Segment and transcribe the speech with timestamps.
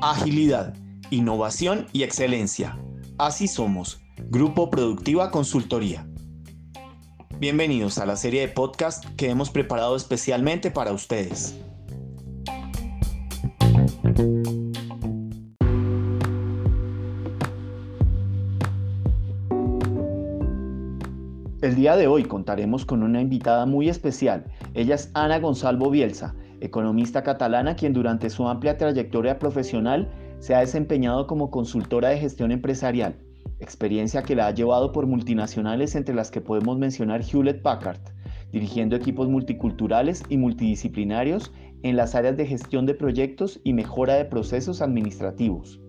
[0.00, 0.74] Agilidad,
[1.10, 2.78] innovación y excelencia.
[3.18, 6.06] Así somos, Grupo Productiva Consultoría.
[7.38, 11.56] Bienvenidos a la serie de podcast que hemos preparado especialmente para ustedes.
[21.66, 24.44] El día de hoy contaremos con una invitada muy especial.
[24.74, 30.60] Ella es Ana Gonzalo Bielsa, economista catalana quien durante su amplia trayectoria profesional se ha
[30.60, 33.16] desempeñado como consultora de gestión empresarial,
[33.58, 37.98] experiencia que la ha llevado por multinacionales entre las que podemos mencionar Hewlett Packard,
[38.52, 41.52] dirigiendo equipos multiculturales y multidisciplinarios
[41.82, 45.80] en las áreas de gestión de proyectos y mejora de procesos administrativos.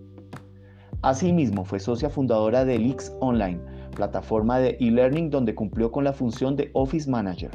[1.02, 3.60] Asimismo, fue socia fundadora de Elix Online,
[3.98, 7.50] plataforma de e-learning donde cumplió con la función de Office Manager.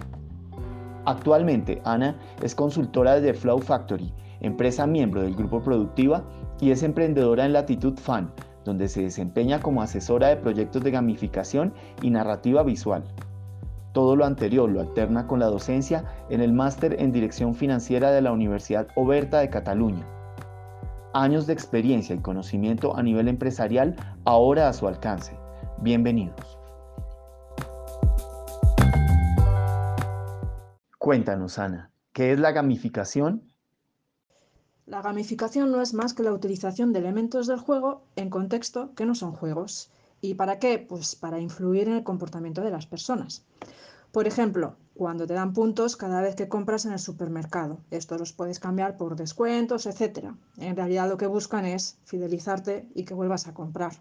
[1.06, 6.26] Actualmente, Ana es consultora de Flow Factory, empresa miembro del grupo Productiva,
[6.60, 8.30] y es emprendedora en Latitud Fan,
[8.66, 13.04] donde se desempeña como asesora de proyectos de gamificación y narrativa visual.
[13.94, 18.22] Todo lo anterior lo alterna con la docencia en el máster en Dirección Financiera de
[18.22, 20.06] la Universidad Oberta de Cataluña.
[21.14, 25.43] Años de experiencia y conocimiento a nivel empresarial ahora a su alcance.
[25.80, 26.58] Bienvenidos.
[30.98, 33.54] Cuéntanos, Ana, ¿qué es la gamificación?
[34.86, 39.06] La gamificación no es más que la utilización de elementos del juego en contexto que
[39.06, 39.92] no son juegos.
[40.22, 40.80] ¿Y para qué?
[40.80, 43.46] Pues para influir en el comportamiento de las personas.
[44.14, 47.80] Por ejemplo, cuando te dan puntos cada vez que compras en el supermercado.
[47.92, 50.28] Estos los puedes cambiar por descuentos, etc.
[50.58, 53.94] En realidad lo que buscan es fidelizarte y que vuelvas a comprar.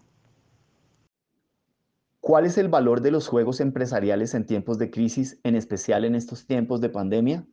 [2.23, 6.15] ¿Cuál es el valor de los juegos empresariales en tiempos de crisis, en especial en
[6.15, 7.45] estos tiempos de pandemia?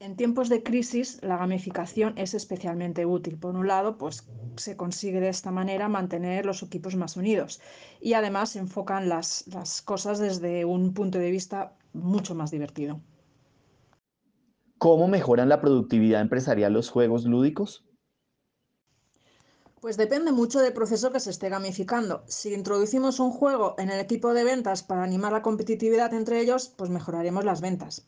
[0.00, 3.38] En tiempos de crisis, la gamificación es especialmente útil.
[3.38, 7.62] Por un lado, pues se consigue de esta manera mantener los equipos más unidos
[8.02, 13.00] y además se enfocan las, las cosas desde un punto de vista mucho más divertido.
[14.76, 17.82] ¿Cómo mejoran la productividad empresarial los juegos lúdicos?
[19.84, 22.24] Pues depende mucho del proceso que se esté gamificando.
[22.26, 26.72] Si introducimos un juego en el equipo de ventas para animar la competitividad entre ellos,
[26.74, 28.06] pues mejoraremos las ventas.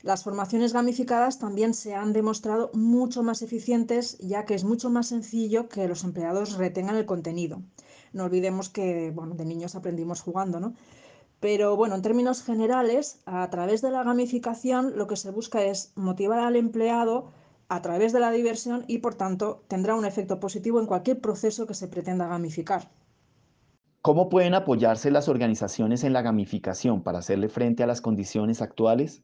[0.00, 5.08] Las formaciones gamificadas también se han demostrado mucho más eficientes ya que es mucho más
[5.08, 7.60] sencillo que los empleados retengan el contenido.
[8.14, 10.72] No olvidemos que bueno, de niños aprendimos jugando, ¿no?
[11.40, 15.92] Pero bueno, en términos generales, a través de la gamificación lo que se busca es
[15.94, 17.32] motivar al empleado
[17.74, 21.66] a través de la diversión y por tanto tendrá un efecto positivo en cualquier proceso
[21.66, 22.90] que se pretenda gamificar.
[24.02, 29.22] ¿Cómo pueden apoyarse las organizaciones en la gamificación para hacerle frente a las condiciones actuales?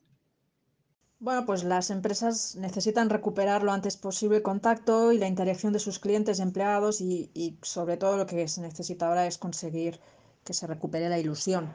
[1.18, 5.80] Bueno, pues las empresas necesitan recuperar lo antes posible el contacto y la interacción de
[5.80, 10.00] sus clientes y empleados y, sobre todo lo que se necesita ahora es conseguir
[10.44, 11.68] que se recupere la ilusión.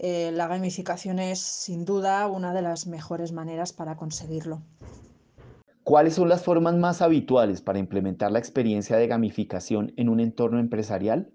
[0.00, 4.60] Eh, la gamificación es sin duda una de las mejores maneras para conseguirlo.
[5.84, 10.58] ¿Cuáles son las formas más habituales para implementar la experiencia de gamificación en un entorno
[10.58, 11.30] empresarial?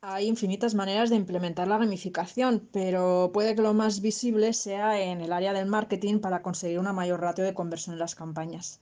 [0.00, 5.20] Hay infinitas maneras de implementar la gamificación, pero puede que lo más visible sea en
[5.20, 8.80] el área del marketing para conseguir una mayor ratio de conversión en las campañas.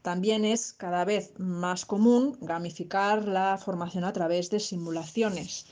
[0.00, 5.66] También es cada vez más común gamificar la formación a través de simulaciones.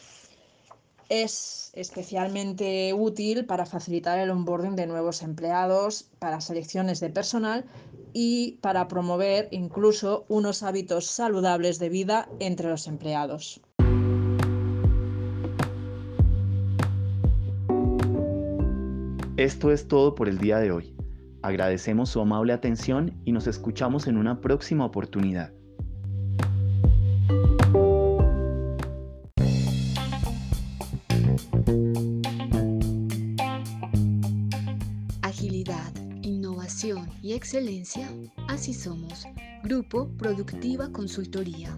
[1.09, 7.65] Es especialmente útil para facilitar el onboarding de nuevos empleados, para selecciones de personal
[8.13, 13.63] y para promover incluso unos hábitos saludables de vida entre los empleados.
[19.39, 20.95] Esto es todo por el día de hoy.
[21.43, 25.53] Agradecemos su amable atención y nos escuchamos en una próxima oportunidad.
[37.23, 38.09] Y excelencia,
[38.49, 39.25] así somos.
[39.65, 41.77] Grupo Productiva Consultoría.